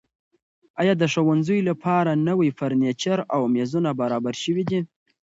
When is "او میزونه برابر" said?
3.35-4.33